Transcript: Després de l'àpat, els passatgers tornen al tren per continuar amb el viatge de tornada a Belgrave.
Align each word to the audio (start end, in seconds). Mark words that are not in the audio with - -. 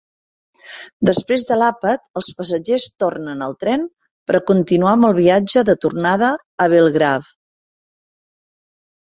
Després 1.09 1.43
de 1.49 1.57
l'àpat, 1.63 2.01
els 2.21 2.29
passatgers 2.39 2.87
tornen 3.03 3.43
al 3.49 3.53
tren 3.65 3.85
per 4.33 4.41
continuar 4.53 4.95
amb 4.95 5.09
el 5.11 5.15
viatge 5.21 5.65
de 5.71 5.77
tornada 5.87 6.33
a 6.67 6.69
Belgrave. 6.75 7.31